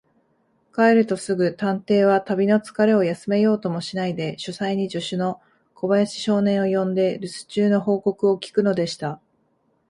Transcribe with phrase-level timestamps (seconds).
[0.73, 5.39] 帰るとすぐ、探偵は旅のつかれを休めようともしないで、書斎に助手の
[5.75, 9.21] 小林少年を呼んで、るす中の報告を聞くのでした。